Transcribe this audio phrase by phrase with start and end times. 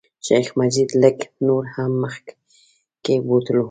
[0.25, 1.17] شیخ مجید لږ
[1.47, 3.59] نور هم مخکې بوتلو.